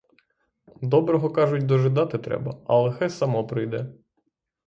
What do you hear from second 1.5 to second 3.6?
дожидати треба, а лихе— само